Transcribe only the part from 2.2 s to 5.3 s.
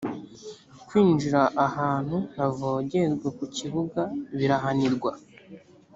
ntavogerwa ku kibuga birahanirwa